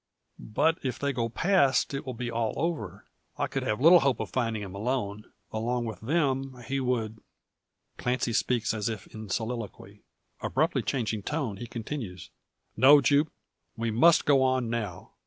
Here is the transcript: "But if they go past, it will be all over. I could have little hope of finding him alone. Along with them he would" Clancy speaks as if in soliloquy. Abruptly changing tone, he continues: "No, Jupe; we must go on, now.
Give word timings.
"But 0.39 0.79
if 0.83 0.97
they 0.97 1.13
go 1.13 1.29
past, 1.29 1.93
it 1.93 2.07
will 2.07 2.15
be 2.15 2.31
all 2.31 2.53
over. 2.57 3.05
I 3.37 3.45
could 3.45 3.61
have 3.61 3.79
little 3.79 3.99
hope 3.99 4.19
of 4.19 4.31
finding 4.31 4.63
him 4.63 4.73
alone. 4.73 5.31
Along 5.51 5.85
with 5.85 5.99
them 5.99 6.59
he 6.65 6.79
would" 6.79 7.19
Clancy 7.99 8.33
speaks 8.33 8.73
as 8.73 8.89
if 8.89 9.05
in 9.13 9.29
soliloquy. 9.29 10.01
Abruptly 10.41 10.81
changing 10.81 11.21
tone, 11.21 11.57
he 11.57 11.67
continues: 11.67 12.31
"No, 12.75 12.99
Jupe; 12.99 13.31
we 13.77 13.91
must 13.91 14.25
go 14.25 14.41
on, 14.41 14.71
now. 14.71 15.11